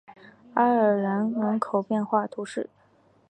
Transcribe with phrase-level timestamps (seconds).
[0.55, 2.67] 阿尔然人口变化图示